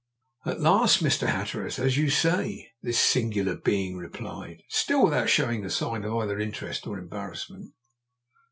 [0.47, 1.27] "At last, Mr.
[1.27, 6.39] Hatteras, as you say," this singular being replied, still without showing a sign of either
[6.39, 7.75] interest or embarrassment.